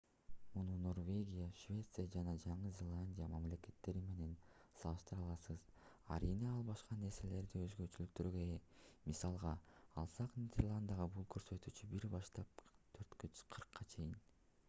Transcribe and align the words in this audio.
муну 0.53 0.75
норвегия 0.83 1.49
швеция 1.63 2.05
жана 2.13 2.31
жаңы 2.43 2.71
зеландия 2.77 3.27
мамлекеттери 3.33 4.01
менен 4.07 4.31
салыштыра 4.53 5.25
аласыз 5.27 5.67
арийне 6.17 6.49
ал 6.53 6.65
башка 6.71 6.97
нерселерде 7.03 7.61
өзгөчөлүктөргө 7.67 8.43
ээ 8.47 8.57
мисалга 9.11 9.53
алсак 10.05 10.35
нидерландыда 10.41 11.09
бул 11.19 11.29
көрсөткүч 11.37 11.85
1 12.03 12.11
баштап 12.17 12.67
40 12.99 13.87
чейин 13.95 14.21